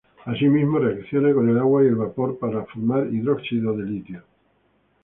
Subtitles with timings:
[0.25, 4.23] Asimismo, reacciona con el agua y el vapor para formar hidróxido de litio.